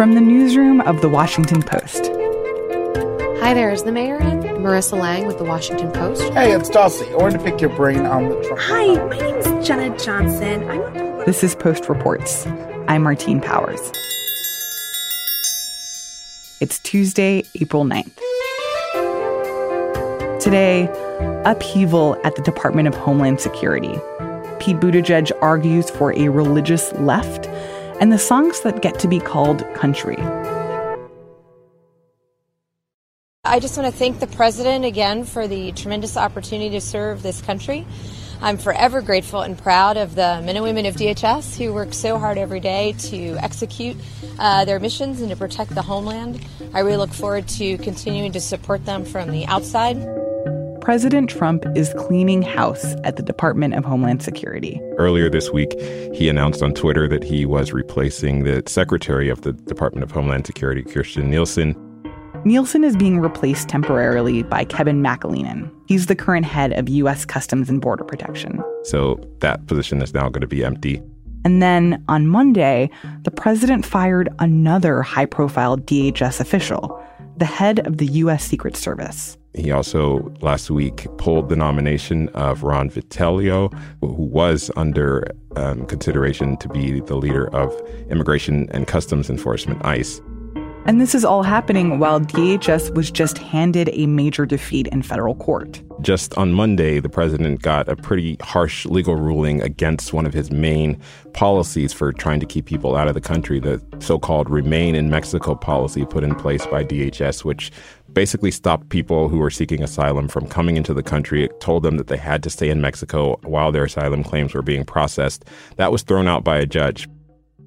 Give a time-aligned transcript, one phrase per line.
[0.00, 2.06] From the newsroom of The Washington Post.
[3.42, 4.40] Hi there, is the mayor in?
[4.40, 6.22] Marissa Lang with The Washington Post.
[6.32, 7.04] Hey, it's Dulcie.
[7.12, 8.62] I wanted to pick your brain on the Trump.
[8.62, 10.66] Hi, my name is Jenna Johnson.
[10.70, 12.46] I'm a This is Post Reports.
[12.88, 13.92] I'm Martine Powers.
[16.62, 18.16] It's Tuesday, April 9th.
[20.40, 20.88] Today,
[21.44, 24.00] upheaval at the Department of Homeland Security.
[24.60, 27.49] Pete Buttigieg argues for a religious left
[28.00, 30.16] and the songs that get to be called country.
[33.44, 37.42] I just want to thank the president again for the tremendous opportunity to serve this
[37.42, 37.86] country.
[38.42, 42.18] I'm forever grateful and proud of the men and women of DHS who work so
[42.18, 43.96] hard every day to execute
[44.38, 46.46] uh, their missions and to protect the homeland.
[46.72, 49.98] I really look forward to continuing to support them from the outside.
[50.80, 54.80] President Trump is cleaning house at the Department of Homeland Security.
[54.96, 55.78] Earlier this week,
[56.14, 60.46] he announced on Twitter that he was replacing the Secretary of the Department of Homeland
[60.46, 61.76] Security, Kirstjen Nielsen.
[62.46, 65.70] Nielsen is being replaced temporarily by Kevin McAleenan.
[65.86, 67.26] He's the current head of U.S.
[67.26, 68.64] Customs and Border Protection.
[68.84, 71.02] So that position is now going to be empty.
[71.44, 72.90] And then on Monday,
[73.22, 77.02] the president fired another high profile DHS official,
[77.40, 78.44] the head of the U.S.
[78.44, 79.36] Secret Service.
[79.54, 85.24] He also last week pulled the nomination of Ron Vitiello, who was under
[85.56, 87.74] um, consideration to be the leader of
[88.10, 90.20] Immigration and Customs Enforcement, ICE.
[90.86, 95.34] And this is all happening while DHS was just handed a major defeat in federal
[95.34, 95.82] court.
[96.00, 100.50] Just on Monday, the president got a pretty harsh legal ruling against one of his
[100.50, 100.98] main
[101.34, 105.10] policies for trying to keep people out of the country, the so called Remain in
[105.10, 107.70] Mexico policy put in place by DHS, which
[108.14, 111.44] basically stopped people who were seeking asylum from coming into the country.
[111.44, 114.62] It told them that they had to stay in Mexico while their asylum claims were
[114.62, 115.44] being processed.
[115.76, 117.06] That was thrown out by a judge.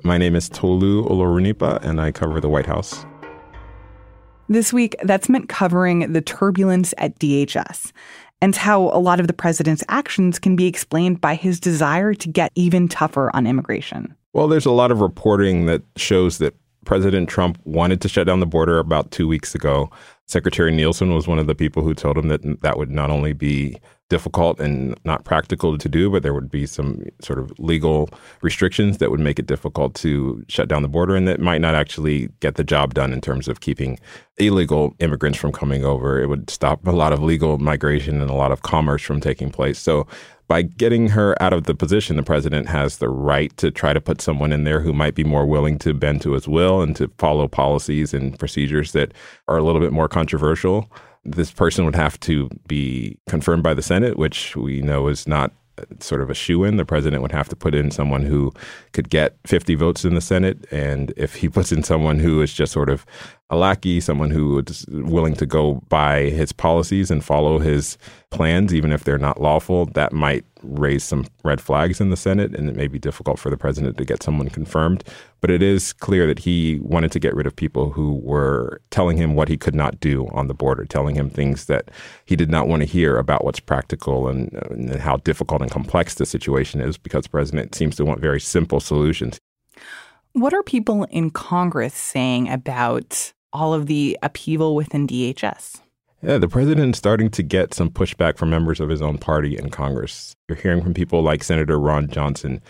[0.06, 3.06] My name is Tolu Olorunnipa, and I cover the White House.
[4.50, 7.94] This week, that's meant covering the turbulence at DHS
[8.42, 12.28] and how a lot of the president's actions can be explained by his desire to
[12.28, 14.14] get even tougher on immigration.
[14.34, 18.42] Well, there's a lot of reporting that shows that President Trump wanted to shut down
[18.42, 19.90] the border about two weeks ago.
[20.28, 23.32] Secretary Nielsen was one of the people who told him that that would not only
[23.32, 23.80] be
[24.14, 28.12] difficult and not practical to do, but there would be some sort of legal
[28.44, 31.74] restrictions that would make it difficult to shut down the border and that might not
[31.74, 33.98] actually get the job done in terms of keeping
[34.38, 36.22] illegal immigrants from coming over.
[36.22, 39.50] It would stop a lot of legal migration and a lot of commerce from taking
[39.50, 39.80] place.
[39.80, 40.06] So
[40.48, 44.02] by getting her out of the position, the president has the right to try to
[44.02, 46.96] put someone in there who might be more willing to bend to his will and
[46.98, 49.12] to follow policies and procedures that
[49.48, 50.88] are a little bit more controversial.
[51.26, 55.54] This person would have to be confirmed by the Senate, which we know is not
[56.00, 56.78] sort of a shoe in.
[56.78, 58.54] The president would have to put in someone who
[58.92, 60.66] could get 50 votes in the Senate.
[60.72, 63.06] And if he puts in someone who is just sort of
[63.50, 67.98] a lackey, someone who is willing to go by his policies and follow his
[68.32, 72.56] plans, even if they're not lawful, that might raise some red flags in the Senate,
[72.56, 75.04] and it may be difficult for the president to get someone confirmed.
[75.40, 79.18] But it is clear that he wanted to get rid of people who were telling
[79.18, 81.92] him what he could not do on the border, telling him things that
[82.26, 85.70] he did not want to hear about what's practical and, uh, and how difficult and
[85.70, 89.40] complex the situation is, because the president seems to want very simple solutions.
[90.34, 95.80] What are people in Congress saying about all of the upheaval within DHS?
[96.24, 99.56] Yeah, the president is starting to get some pushback from members of his own party
[99.56, 100.36] in Congress.
[100.50, 102.62] You're hearing from people like Senator Ron Johnson.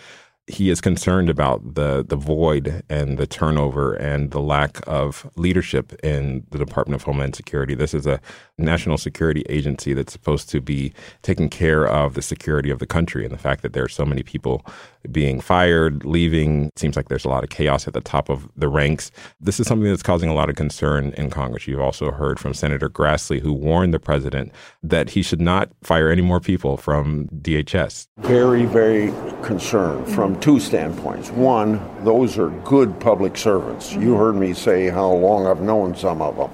[0.46, 5.94] He is concerned about the the void and the turnover and the lack of leadership
[6.02, 7.74] in the Department of Homeland Security.
[7.74, 8.20] This is a
[8.58, 10.92] national security agency that's supposed to be
[11.22, 14.04] taking care of the security of the country and the fact that there are so
[14.04, 14.66] many people
[15.10, 16.66] being fired, leaving.
[16.66, 19.10] It seems like there's a lot of chaos at the top of the ranks.
[19.40, 21.66] This is something that's causing a lot of concern in Congress.
[21.66, 26.10] You've also heard from Senator Grassley, who warned the president that he should not fire
[26.10, 28.08] any more people from DHS.
[28.18, 31.30] Very, very concerned from two standpoints.
[31.30, 33.92] One, those are good public servants.
[33.92, 36.50] You heard me say how long I've known some of them.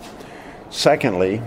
[0.71, 1.43] Secondly,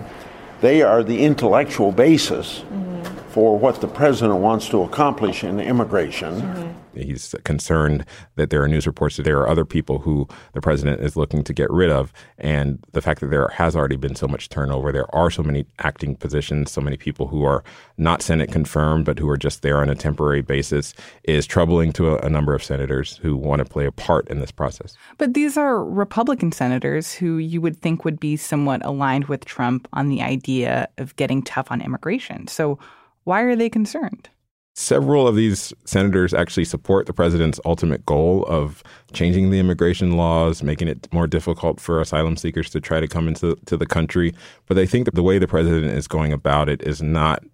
[0.60, 3.30] they are the intellectual basis mm-hmm.
[3.30, 6.40] for what the president wants to accomplish in immigration.
[6.40, 6.73] Mm-hmm.
[6.96, 8.04] He's concerned
[8.36, 11.44] that there are news reports that there are other people who the president is looking
[11.44, 12.12] to get rid of.
[12.38, 15.66] And the fact that there has already been so much turnover, there are so many
[15.80, 17.64] acting positions, so many people who are
[17.96, 20.94] not Senate confirmed, but who are just there on a temporary basis,
[21.24, 24.40] is troubling to a, a number of senators who want to play a part in
[24.40, 24.96] this process.
[25.18, 29.88] But these are Republican senators who you would think would be somewhat aligned with Trump
[29.92, 32.46] on the idea of getting tough on immigration.
[32.48, 32.78] So
[33.24, 34.28] why are they concerned?
[34.76, 38.82] Several of these senators actually support the president's ultimate goal of
[39.12, 43.28] changing the immigration laws, making it more difficult for asylum seekers to try to come
[43.28, 44.34] into to the country.
[44.66, 47.44] But they think that the way the president is going about it is not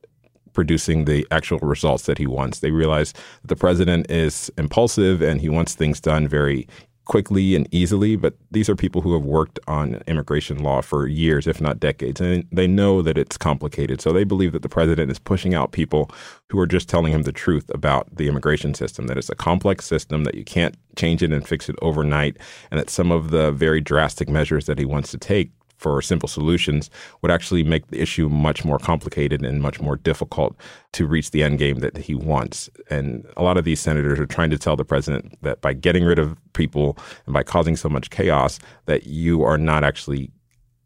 [0.55, 2.61] producing the actual results that he wants.
[2.61, 6.66] They realize that the president is impulsive and he wants things done very
[7.11, 11.49] quickly and easily, but these are people who have worked on immigration law for years,
[11.49, 14.01] if not decades, and they know that it's complicated.
[14.01, 16.09] So they believe that the president is pushing out people
[16.51, 19.87] who are just telling him the truth about the immigration system, that it's a complex
[19.87, 22.37] system, that you can't change it and fix it overnight,
[22.71, 26.29] and that some of the very drastic measures that he wants to take for simple
[26.29, 26.91] solutions
[27.23, 30.55] would actually make the issue much more complicated and much more difficult
[30.93, 32.69] to reach the end game that he wants.
[32.91, 36.05] And a lot of these senators are trying to tell the president that by getting
[36.05, 40.31] rid of people and by causing so much chaos, that you are not actually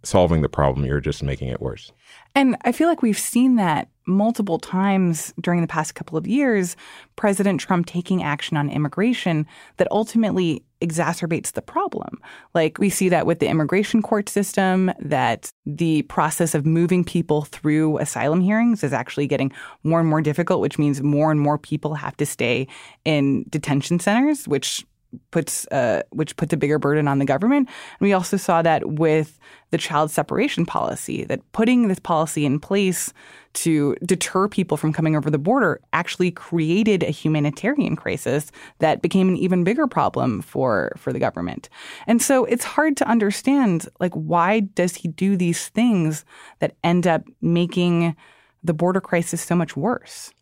[0.05, 1.91] solving the problem, you're just making it worse.
[2.37, 6.77] And I feel like we've seen that multiple times during the past couple of years,
[7.17, 9.47] President Trump taking action on immigration
[9.79, 12.21] that ultimately exacerbates the problem.
[12.55, 17.43] Like we see that with the immigration court system, that the process of moving people
[17.43, 19.53] through asylum hearings is actually getting
[19.83, 22.67] more and more difficult, which means more and more people have to stay
[23.05, 24.85] in detention centers, which
[25.31, 27.69] puts uh, which puts a bigger burden on the government.
[27.69, 29.39] And we also saw that with
[29.71, 33.13] the child separation policy, that putting this policy in place
[33.55, 38.51] to deter people from coming over the border actually created a humanitarian crisis
[38.81, 41.69] that became an even bigger problem for for the government.
[42.07, 46.25] And so it's hard to understand like why does he do these things
[46.59, 48.17] that end up making
[48.63, 50.33] the border crisis so much worse?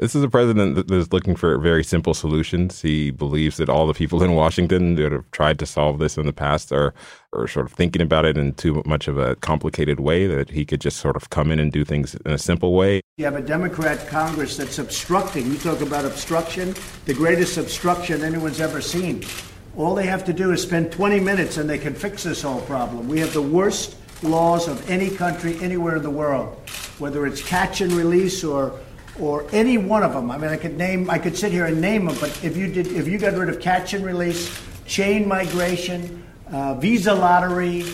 [0.00, 2.80] This is a president that is looking for very simple solutions.
[2.82, 6.24] He believes that all the people in Washington that have tried to solve this in
[6.24, 6.94] the past are,
[7.32, 10.64] are sort of thinking about it in too much of a complicated way, that he
[10.64, 13.00] could just sort of come in and do things in a simple way.
[13.16, 15.50] You have a Democrat Congress that's obstructing.
[15.50, 19.24] You talk about obstruction, the greatest obstruction anyone's ever seen.
[19.76, 22.60] All they have to do is spend 20 minutes and they can fix this whole
[22.62, 23.08] problem.
[23.08, 26.56] We have the worst laws of any country anywhere in the world,
[26.98, 28.78] whether it's catch and release or
[29.20, 30.30] or any one of them.
[30.30, 32.72] I mean, I could name, I could sit here and name them, but if you
[32.72, 37.84] did, if you got rid of catch and release, chain migration, uh, visa lottery,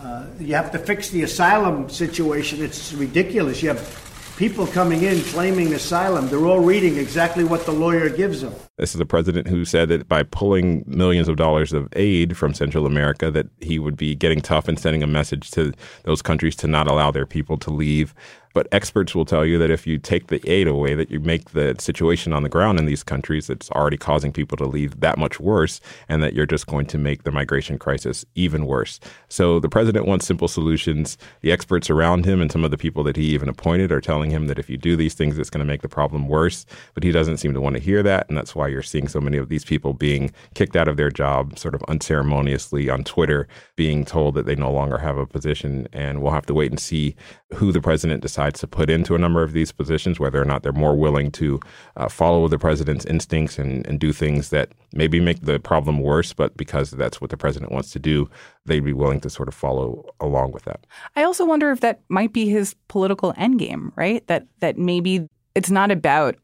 [0.00, 2.62] uh, you have to fix the asylum situation.
[2.62, 3.62] It's ridiculous.
[3.62, 6.28] You have people coming in claiming asylum.
[6.28, 8.54] They're all reading exactly what the lawyer gives them.
[8.78, 12.54] This is a president who said that by pulling millions of dollars of aid from
[12.54, 15.72] Central America, that he would be getting tough and sending a message to
[16.04, 18.14] those countries to not allow their people to leave.
[18.54, 21.50] But experts will tell you that if you take the aid away, that you make
[21.50, 25.18] the situation on the ground in these countries that's already causing people to leave that
[25.18, 29.00] much worse, and that you're just going to make the migration crisis even worse.
[29.28, 31.16] So the president wants simple solutions.
[31.40, 34.30] The experts around him and some of the people that he even appointed are telling
[34.30, 36.66] him that if you do these things, it's going to make the problem worse.
[36.94, 39.20] But he doesn't seem to want to hear that, and that's why you're seeing so
[39.20, 43.48] many of these people being kicked out of their job sort of unceremoniously on Twitter,
[43.76, 45.88] being told that they no longer have a position.
[45.92, 47.16] And we'll have to wait and see
[47.54, 50.44] who the president decides decides to put into a number of these positions, whether or
[50.44, 51.60] not they're more willing to
[51.96, 56.32] uh, follow the president's instincts and, and do things that maybe make the problem worse,
[56.32, 58.28] but because that's what the president wants to do,
[58.66, 60.86] they'd be willing to sort of follow along with that.
[61.16, 64.26] I also wonder if that might be his political endgame, right?
[64.26, 66.36] That that maybe it's not about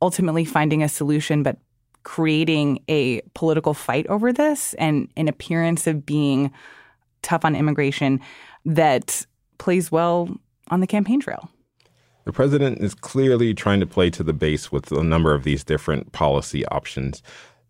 [0.00, 1.56] ultimately finding a solution, but
[2.04, 6.52] creating a political fight over this and an appearance of being
[7.22, 8.20] tough on immigration
[8.66, 9.26] that
[9.58, 10.28] plays well
[10.68, 11.50] on the campaign trail.
[12.24, 15.62] The president is clearly trying to play to the base with a number of these
[15.62, 17.22] different policy options,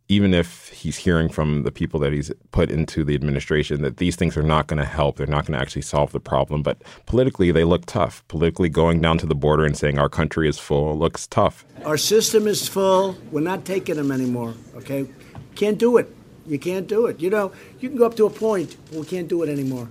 [0.09, 4.15] even if he's hearing from the people that he's put into the administration that these
[4.15, 5.17] things are not going to help.
[5.17, 6.63] They're not going to actually solve the problem.
[6.63, 8.23] But politically, they look tough.
[8.29, 11.65] Politically, going down to the border and saying our country is full looks tough.
[11.85, 13.17] Our system is full.
[13.33, 15.09] We're not taking them anymore, okay?
[15.57, 16.15] Can't do it.
[16.47, 17.19] You can't do it.
[17.19, 19.89] You know, you can go up to a point, but we can't do it anymore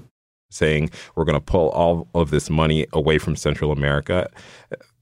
[0.53, 4.29] saying we're going to pull all of this money away from Central America.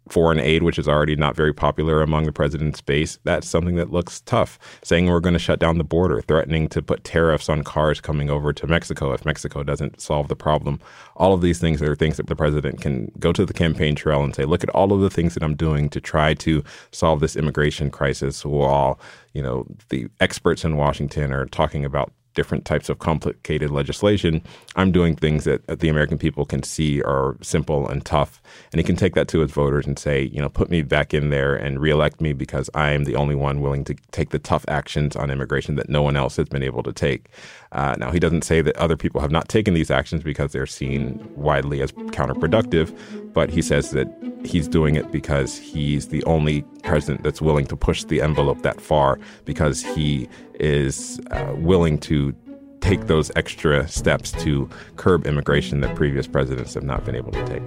[0.09, 3.91] Foreign aid, which is already not very popular among the president's base, that's something that
[3.91, 4.59] looks tough.
[4.83, 8.29] Saying we're going to shut down the border, threatening to put tariffs on cars coming
[8.29, 10.81] over to Mexico if Mexico doesn't solve the problem.
[11.15, 14.21] All of these things are things that the president can go to the campaign trail
[14.21, 17.21] and say, look at all of the things that I'm doing to try to solve
[17.21, 18.99] this immigration crisis while,
[19.33, 24.41] you know, the experts in Washington are talking about different types of complicated legislation,
[24.75, 28.41] I'm doing things that, the American people can see are simple and tough.
[28.71, 31.13] And he can take that to his voters and say, you know, put me back
[31.13, 34.39] in there and reelect me because I am the only one willing to take the
[34.39, 37.27] tough actions on immigration that no one else has been able to take.
[37.71, 40.65] Uh, now, he doesn't say that other people have not taken these actions because they're
[40.65, 42.95] seen widely as counterproductive,
[43.33, 44.07] but he says that
[44.43, 48.81] he's doing it because he's the only president that's willing to push the envelope that
[48.81, 50.27] far because he
[50.61, 52.33] is uh, willing to
[52.79, 57.45] take those extra steps to curb immigration that previous presidents have not been able to
[57.45, 57.63] take.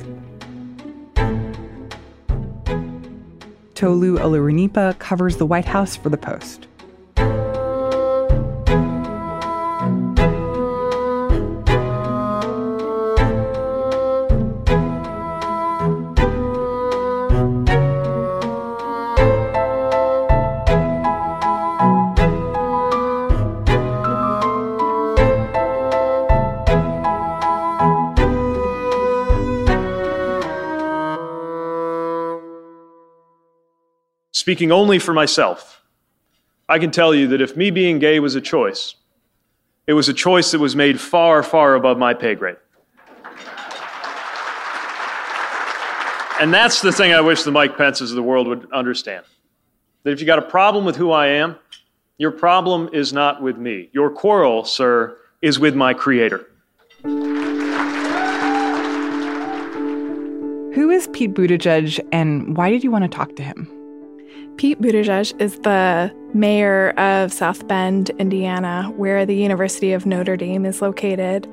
[3.74, 6.68] Tolu Olorunnipa covers the White House for The Post.
[34.44, 35.80] Speaking only for myself,
[36.68, 38.94] I can tell you that if me being gay was a choice,
[39.86, 42.58] it was a choice that was made far, far above my pay grade.
[46.38, 49.24] And that's the thing I wish the Mike Pences of the world would understand.
[50.02, 51.56] That if you got a problem with who I am,
[52.18, 53.88] your problem is not with me.
[53.94, 56.44] Your quarrel, sir, is with my creator.
[60.74, 63.80] Who is Pete Buttigieg and why did you want to talk to him?
[64.56, 70.64] Pete Buttigieg is the mayor of South Bend, Indiana, where the University of Notre Dame
[70.64, 71.52] is located.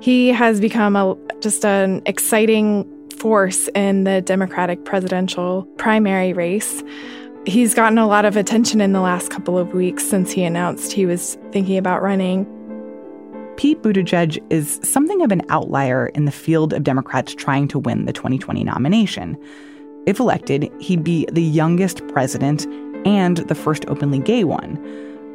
[0.00, 6.82] He has become a, just an exciting force in the Democratic presidential primary race.
[7.44, 10.92] He's gotten a lot of attention in the last couple of weeks since he announced
[10.92, 12.46] he was thinking about running.
[13.56, 18.06] Pete Buttigieg is something of an outlier in the field of Democrats trying to win
[18.06, 19.36] the 2020 nomination.
[20.06, 22.66] If elected, he'd be the youngest president
[23.06, 24.78] and the first openly gay one.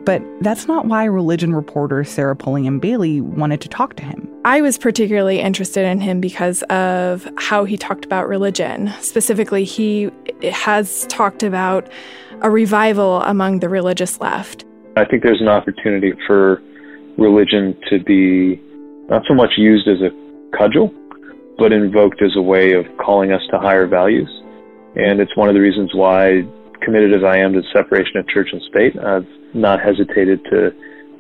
[0.05, 4.29] But that's not why religion reporter Sarah Pulliam Bailey wanted to talk to him.
[4.45, 8.93] I was particularly interested in him because of how he talked about religion.
[9.01, 10.12] Specifically, he
[10.51, 11.89] has talked about
[12.41, 14.63] a revival among the religious left.
[14.95, 16.62] I think there's an opportunity for
[17.17, 18.62] religion to be
[19.10, 20.12] not so much used as a
[20.55, 20.93] cudgel,
[21.57, 24.29] but invoked as a way of calling us to higher values.
[24.96, 26.44] And it's one of the reasons why,
[26.82, 30.72] committed as I am to the separation of church and state, I've not hesitated to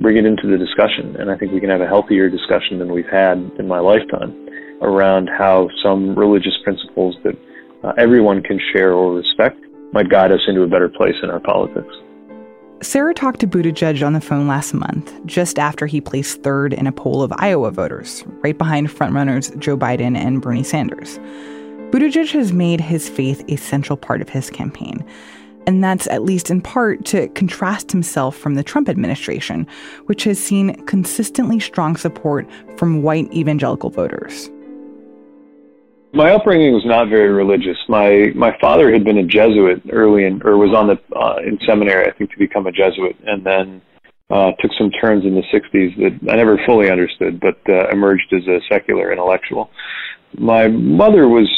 [0.01, 1.15] bring it into the discussion.
[1.17, 4.33] And I think we can have a healthier discussion than we've had in my lifetime
[4.81, 7.35] around how some religious principles that
[7.83, 9.59] uh, everyone can share or respect
[9.93, 11.93] might guide us into a better place in our politics.
[12.81, 16.87] Sarah talked to Buttigieg on the phone last month, just after he placed third in
[16.87, 21.17] a poll of Iowa voters, right behind frontrunners Joe Biden and Bernie Sanders.
[21.91, 25.05] Buttigieg has made his faith a central part of his campaign.
[25.67, 29.67] And that's at least in part to contrast himself from the Trump administration,
[30.05, 34.49] which has seen consistently strong support from white evangelical voters.
[36.13, 37.77] My upbringing was not very religious.
[37.89, 41.59] My my father had been a Jesuit early in, or was on the uh, in
[41.67, 43.81] seminary, I think, to become a Jesuit, and then
[44.29, 48.31] uh, took some turns in the '60s that I never fully understood, but uh, emerged
[48.31, 49.69] as a secular intellectual.
[50.37, 51.49] My mother was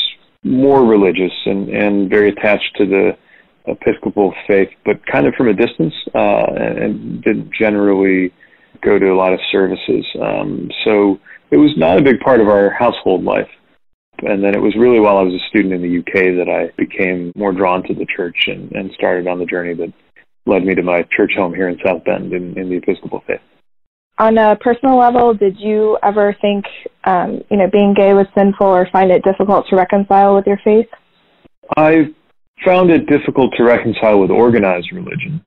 [0.47, 3.17] more religious and, and very attached to the
[3.67, 8.33] Episcopal faith, but kind of from a distance, uh, and didn't generally
[8.81, 10.05] go to a lot of services.
[10.21, 11.19] Um, so
[11.51, 13.49] it was not a big part of our household life.
[14.19, 16.71] And then it was really while I was a student in the UK that I
[16.77, 19.93] became more drawn to the church and, and started on the journey that
[20.45, 23.41] led me to my church home here in South Bend in, in the Episcopal faith
[24.19, 26.65] on a personal level, did you ever think,
[27.03, 30.59] um, you know, being gay was sinful or find it difficult to reconcile with your
[30.63, 30.87] faith?
[31.75, 32.13] I
[32.65, 35.43] found it difficult to reconcile with organized religion.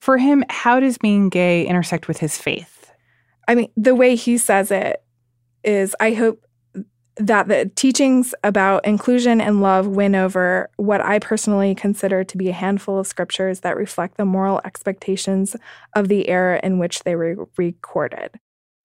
[0.00, 2.92] For him, how does being gay intersect with his faith?
[3.48, 5.02] I mean, the way he says it
[5.62, 6.45] is I hope
[7.18, 12.50] that the teachings about inclusion and love win over what I personally consider to be
[12.50, 15.56] a handful of scriptures that reflect the moral expectations
[15.94, 18.38] of the era in which they were recorded.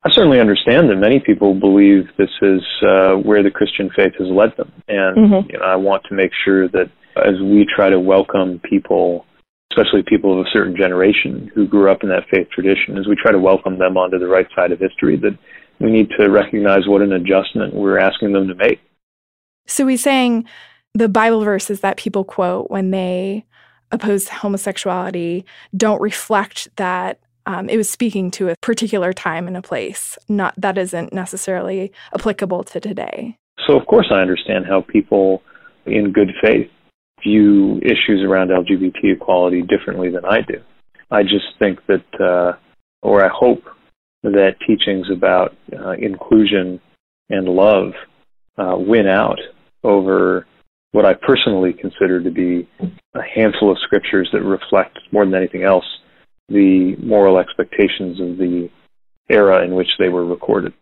[0.04, 4.30] I certainly understand that many people believe this is uh, where the Christian faith has
[4.30, 5.52] led them, and mm-hmm.
[5.52, 9.26] you know, I want to make sure that as we try to welcome people,
[9.72, 13.16] especially people of a certain generation who grew up in that faith tradition, as we
[13.16, 15.38] try to welcome them onto the right side of history, that
[15.82, 18.80] we need to recognize what an adjustment we're asking them to make.
[19.68, 20.46] So he's saying
[20.94, 23.46] the Bible verses that people quote when they
[23.92, 25.46] oppose homosexuality
[25.76, 30.18] don't reflect that um, it was speaking to a particular time and a place.
[30.30, 33.38] Not that isn't necessarily applicable to today.
[33.66, 35.42] So of course I understand how people
[35.86, 36.70] in good faith
[37.24, 40.62] view issues around LGBT equality differently than I do.
[41.10, 42.54] I just think that, uh,
[43.02, 43.64] or I hope
[44.24, 46.80] that teachings about uh, inclusion
[47.30, 47.94] and love
[48.58, 49.40] uh, win out
[49.84, 50.46] over
[50.92, 52.68] what I personally consider to be
[53.16, 55.86] a handful of scriptures that reflect more than anything else
[56.50, 58.70] the moral expectations of the
[59.30, 60.74] era in which they were recorded.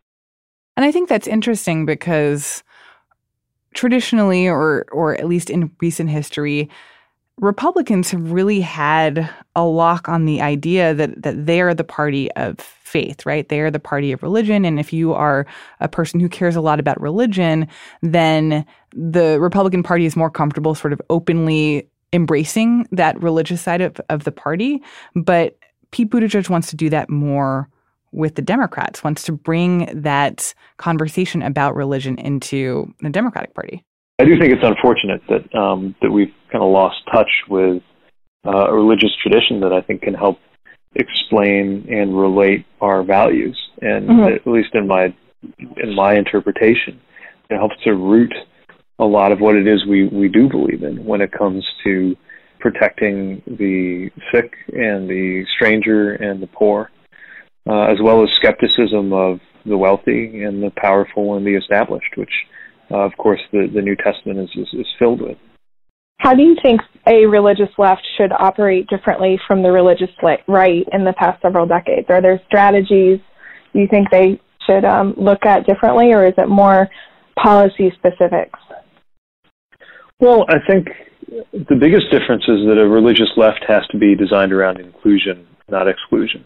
[0.75, 2.63] And I think that's interesting because
[3.73, 6.69] traditionally or or at least in recent history
[7.39, 12.31] Republicans have really had a lock on the idea that that they are the party
[12.33, 13.47] of faith, right?
[13.47, 14.65] They are the party of religion.
[14.65, 15.45] And if you are
[15.79, 17.67] a person who cares a lot about religion,
[18.01, 24.01] then the Republican Party is more comfortable sort of openly embracing that religious side of,
[24.09, 24.81] of the party.
[25.15, 25.57] But
[25.91, 27.69] Pete Buttigieg wants to do that more
[28.11, 33.85] with the Democrats, wants to bring that conversation about religion into the Democratic Party.
[34.19, 37.81] I do think it's unfortunate that um, that we've kind of lost touch with
[38.45, 40.39] uh, a religious tradition that I think can help
[40.95, 44.35] explain and relate our values, and mm-hmm.
[44.35, 45.13] at least in my
[45.77, 46.99] in my interpretation,
[47.49, 48.33] it helps to root
[48.99, 52.15] a lot of what it is we we do believe in when it comes to
[52.59, 56.91] protecting the sick and the stranger and the poor,
[57.69, 62.33] uh, as well as skepticism of the wealthy and the powerful and the established, which
[62.91, 65.37] uh, of course, the, the New Testament is, is, is filled with.
[66.19, 70.09] How do you think a religious left should operate differently from the religious
[70.47, 72.07] right in the past several decades?
[72.09, 73.19] Are there strategies
[73.73, 76.89] you think they should um, look at differently, or is it more
[77.41, 78.59] policy specifics?
[80.19, 80.87] Well, I think
[81.53, 85.87] the biggest difference is that a religious left has to be designed around inclusion, not
[85.87, 86.43] exclusion.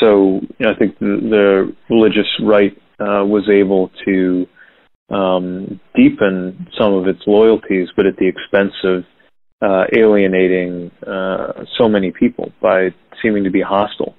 [0.00, 4.46] So, you know, I think the, the religious right uh, was able to
[5.10, 9.04] um, deepen some of its loyalties, but at the expense of
[9.60, 14.14] uh, alienating uh, so many people by seeming to be hostile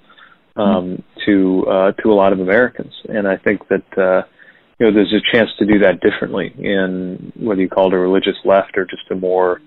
[0.56, 2.94] um, to uh, to a lot of Americans.
[3.08, 4.28] And I think that uh,
[4.80, 8.00] you know there's a chance to do that differently in whether you call it a
[8.00, 9.62] religious left or just a more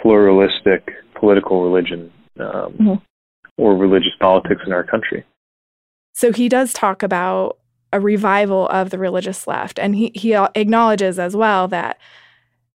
[0.00, 2.94] pluralistic political religion um, mm-hmm.
[3.58, 5.24] or religious politics in our country.
[6.14, 7.58] So he does talk about
[7.92, 9.78] a revival of the religious left.
[9.78, 11.98] And he, he acknowledges as well that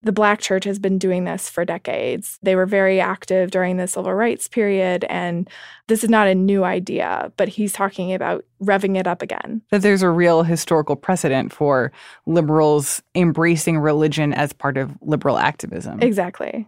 [0.06, 2.38] the Black church has been doing this for decades.
[2.43, 5.49] They were very active during the civil rights period, and
[5.88, 9.63] this is not a new idea, but he's talking about revving it up again.
[9.71, 11.91] That there's a real historical precedent for
[12.28, 15.99] liberals embracing religion as part of liberal activism.
[16.01, 16.67] Exactly.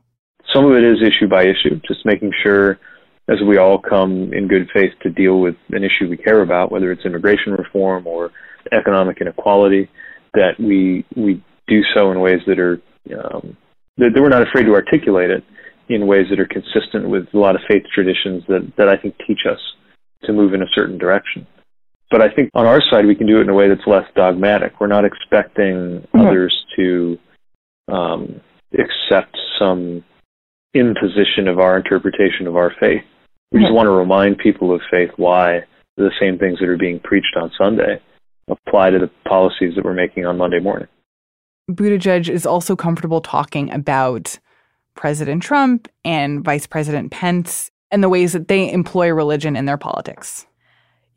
[0.51, 2.79] Some of it is issue by issue, just making sure
[3.29, 6.71] as we all come in good faith to deal with an issue we care about,
[6.71, 8.31] whether it's immigration reform or
[8.71, 9.89] economic inequality,
[10.33, 12.81] that we we do so in ways that are
[13.13, 13.57] um,
[13.97, 15.43] that, that we're not afraid to articulate it
[15.89, 19.15] in ways that are consistent with a lot of faith traditions that that I think
[19.27, 19.59] teach us
[20.23, 21.45] to move in a certain direction.
[22.09, 24.05] But I think on our side we can do it in a way that's less
[24.15, 24.79] dogmatic.
[24.79, 26.21] We're not expecting mm-hmm.
[26.21, 27.17] others to
[27.89, 28.41] um,
[28.73, 30.03] accept some
[30.73, 33.03] imposition of our interpretation of our faith
[33.51, 35.61] we just want to remind people of faith why
[35.95, 38.01] the same things that are being preached on Sunday
[38.49, 40.87] apply to the policies that we're making on Monday morning.
[41.69, 44.39] Buttigieg is also comfortable talking about
[44.95, 49.77] President Trump and Vice President Pence and the ways that they employ religion in their
[49.77, 50.45] politics.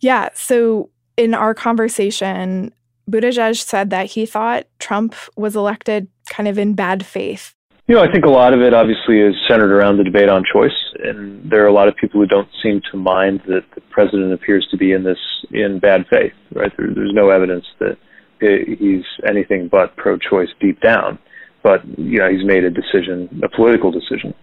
[0.00, 0.30] Yeah.
[0.34, 2.74] So in our conversation,
[3.10, 7.54] Buttigieg said that he thought Trump was elected kind of in bad faith
[7.90, 10.44] you know, I think a lot of it obviously is centered around the debate on
[10.44, 10.70] choice,
[11.02, 14.32] and there are a lot of people who don't seem to mind that the president
[14.32, 15.18] appears to be in this
[15.50, 16.32] in bad faith.
[16.54, 16.70] Right?
[16.76, 17.98] There, there's no evidence that
[18.38, 21.18] he's anything but pro-choice deep down,
[21.64, 24.34] but you know, he's made a decision, a political decision,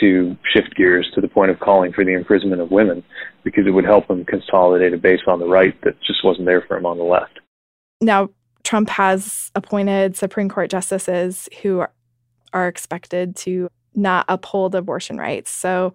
[0.00, 3.04] to shift gears to the point of calling for the imprisonment of women
[3.44, 6.64] because it would help him consolidate a base on the right that just wasn't there
[6.66, 7.38] for him on the left.
[8.00, 8.30] Now,
[8.64, 11.92] Trump has appointed Supreme Court justices who are
[12.52, 15.50] expected to not uphold abortion rights.
[15.50, 15.94] So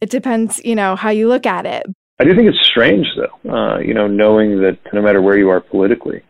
[0.00, 1.86] it depends, you know, how you look at it.
[2.20, 5.50] I do think it's strange, though, uh, you know, knowing that no matter where you
[5.50, 6.22] are politically,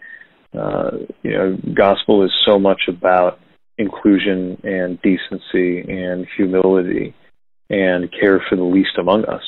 [0.58, 0.90] uh,
[1.22, 3.40] you know, gospel is so much about
[3.78, 7.14] inclusion and decency and humility
[7.70, 9.42] and care for the least among us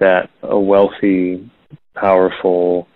[0.00, 1.50] that a wealthy,
[1.94, 2.88] powerful,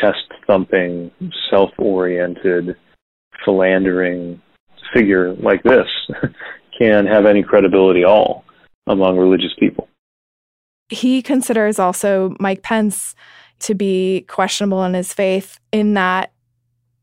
[0.00, 1.10] chest thumping,
[1.50, 2.76] self oriented,
[3.44, 4.40] philandering
[4.94, 5.86] figure like this
[6.78, 8.44] can have any credibility at all
[8.86, 9.88] among religious people.
[10.88, 13.14] He considers also Mike Pence
[13.60, 16.32] to be questionable in his faith, in that,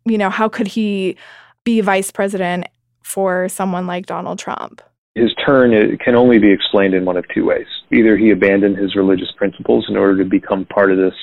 [0.06, 1.18] you know, how could he
[1.64, 2.68] be vice president
[3.04, 4.82] for someone like Donald Trump?
[5.16, 7.66] His turn can only be explained in one of two ways.
[7.92, 11.16] Either he abandoned his religious principles in order to become part of this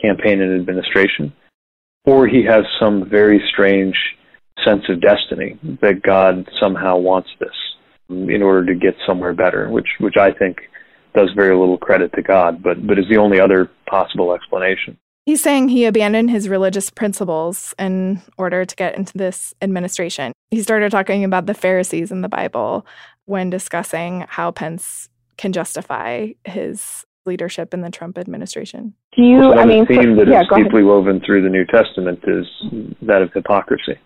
[0.00, 1.32] campaign and administration,
[2.04, 3.96] or he has some very strange
[4.64, 7.54] sense of destiny that God somehow wants this
[8.08, 10.58] in order to get somewhere better, which which I think
[11.14, 14.98] does very little credit to God, but but is the only other possible explanation.
[15.26, 20.34] He's saying he abandoned his religious principles in order to get into this administration.
[20.50, 22.86] He started talking about the Pharisees in the Bible
[23.24, 28.92] when discussing how Pence can justify his leadership in the Trump administration.
[29.16, 29.38] Do you?
[29.38, 30.66] Well, I mean, the theme that yeah, is go ahead.
[30.66, 32.44] deeply woven through the New Testament is
[33.02, 33.98] that of hypocrisy,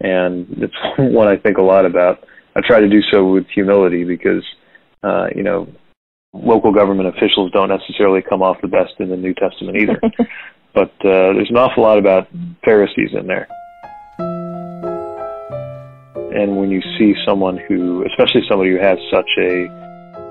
[0.00, 2.24] and it's one I think a lot about.
[2.56, 4.44] I try to do so with humility because,
[5.02, 5.68] uh, you know,
[6.32, 10.00] local government officials don't necessarily come off the best in the New Testament either.
[10.74, 12.28] but uh, there's an awful lot about
[12.64, 13.48] Pharisees in there.
[16.34, 19.66] And when you see someone who, especially somebody who has such a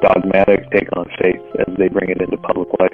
[0.01, 2.91] dogmatic take on faith as they bring it into public life,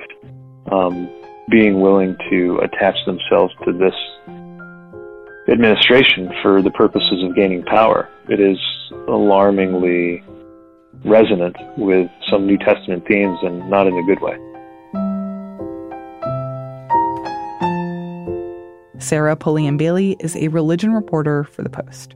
[0.72, 1.10] um,
[1.50, 3.96] being willing to attach themselves to this
[5.52, 8.58] administration for the purposes of gaining power, it is
[9.08, 10.24] alarmingly
[11.06, 14.38] resonant with some New Testament themes and not in a good way.
[19.00, 22.16] Sarah Pulliam Bailey is a religion reporter for The Post.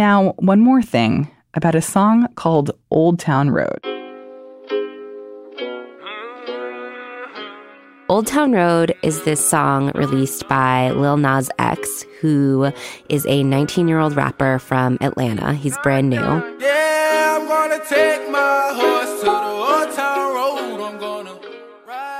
[0.00, 3.84] Now, one more thing about a song called Old Town Road.
[8.08, 12.72] Old Town Road is this song released by Lil Nas X, who
[13.10, 15.52] is a 19 year old rapper from Atlanta.
[15.52, 16.16] He's brand new.
[16.16, 20.80] Yeah, I'm gonna take my horse to the old town road.
[20.80, 21.38] I'm gonna.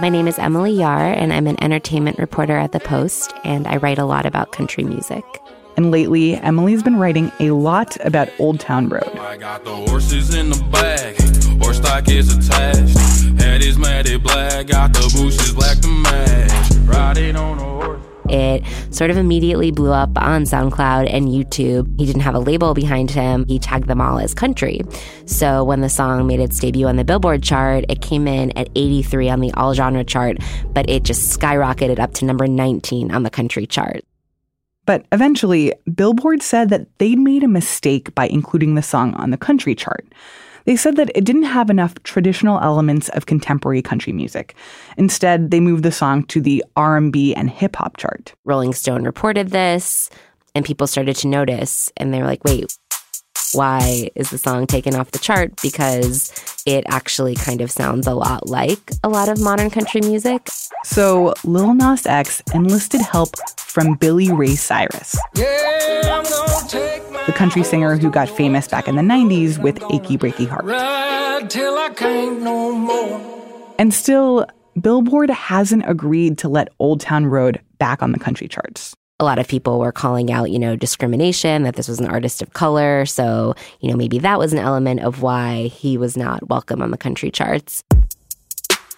[0.03, 3.79] My name is Emily Yahr, and I'm an entertainment reporter at The Post, and I
[3.79, 5.25] write a lot about country music.
[5.76, 9.16] And lately, Emily's been writing a lot about Old Town Road.
[9.18, 11.16] I got the horses in the bag,
[11.62, 13.40] horse stock is attached.
[13.40, 16.70] Head is matted black, got the bushes black to match.
[16.87, 18.02] Riding on a horse.
[18.28, 21.98] It sort of immediately blew up on SoundCloud and YouTube.
[21.98, 23.44] He didn't have a label behind him.
[23.46, 24.83] He tagged them all as country.
[25.26, 28.68] So when the song made its debut on the Billboard chart, it came in at
[28.76, 30.38] 83 on the all genre chart,
[30.72, 34.04] but it just skyrocketed up to number 19 on the country chart.
[34.90, 39.37] But eventually, Billboard said that they'd made a mistake by including the song on the
[39.37, 40.05] country chart.
[40.64, 44.57] They said that it didn't have enough traditional elements of contemporary country music.
[44.96, 48.35] Instead, they moved the song to the R&B and hip hop chart.
[48.44, 50.11] Rolling Stone reported this,
[50.57, 52.76] and people started to notice, and they were like, wait,
[53.53, 55.53] why is the song taken off the chart?
[55.62, 56.33] Because
[56.66, 60.49] it actually kind of sounds a lot like a lot of modern country music.
[60.85, 67.25] So Lil Nas X enlisted help from Billy Ray Cyrus, Yeah, I'm gonna take my
[67.27, 71.51] the country singer who got famous back in the 90s with Achy Breaky Heart.
[71.51, 73.20] till I can't no more.
[73.79, 74.46] And still,
[74.81, 78.94] Billboard hasn't agreed to let Old Town Road back on the country charts.
[79.20, 82.40] A lot of people were calling out, you know, discrimination, that this was an artist
[82.40, 83.04] of color.
[83.04, 86.90] So, you know, maybe that was an element of why he was not welcome on
[86.90, 87.85] the country charts.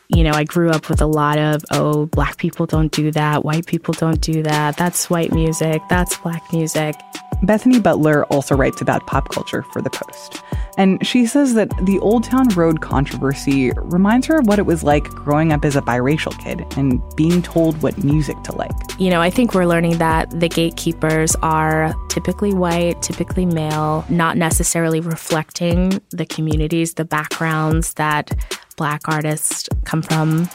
[0.08, 3.44] You know, I grew up with a lot of, oh, black people don't do that,
[3.44, 6.94] white people don't do that, that's white music, that's black music.
[7.42, 10.42] Bethonie Butler also writes about pop culture for The Post.
[10.78, 14.84] And she says that the Old Town Road controversy reminds her of what it was
[14.84, 18.70] like growing up as a biracial kid and being told what music to like.
[18.98, 24.36] You know, I think we're learning that the gatekeepers are typically white, typically male, not
[24.36, 28.30] necessarily reflecting the communities, the backgrounds that
[28.76, 30.48] black artists come from.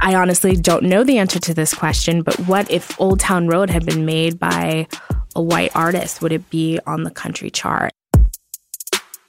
[0.00, 3.70] I honestly don't know the answer to this question, but what if Old Town Road
[3.70, 4.88] had been made by
[5.34, 6.22] a white artist?
[6.22, 7.92] Would it be on the country chart?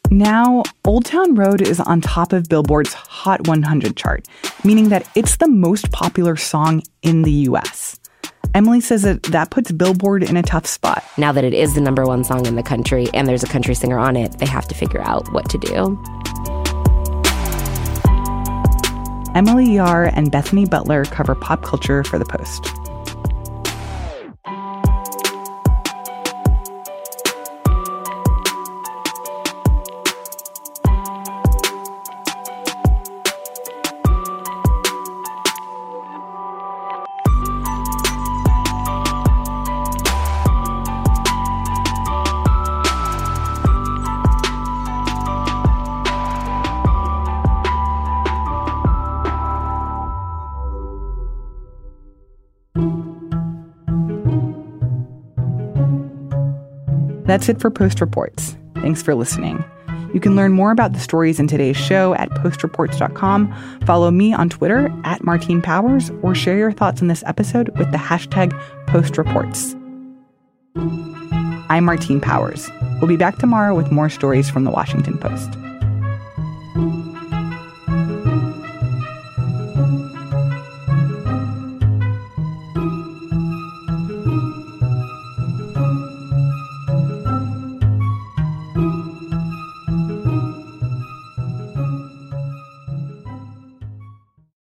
[0.09, 4.27] Now, Old Town Road is on top of Billboard's Hot 100 chart,
[4.63, 7.99] meaning that it's the most popular song in the US.
[8.53, 11.03] Emily says that that puts Billboard in a tough spot.
[11.17, 13.73] Now that it is the number one song in the country and there's a country
[13.73, 15.99] singer on it, they have to figure out what to do.
[19.33, 22.82] Emily Yahr and Bethonie Butler cover pop culture for The Post.
[57.33, 58.55] That's it for Post Reports.
[58.75, 59.65] Thanks for listening.
[60.13, 63.79] You can learn more about the stories in today's show at postreports.com.
[63.87, 67.89] Follow me on Twitter at Martine Powers or share your thoughts on this episode with
[67.91, 68.51] the hashtag
[68.85, 69.73] postreports.
[71.71, 72.69] I'm Martine Powers.
[73.01, 75.57] We'll be back tomorrow with more stories from the Washington Post.